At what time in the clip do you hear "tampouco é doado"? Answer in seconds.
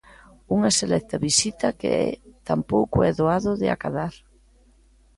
2.49-3.51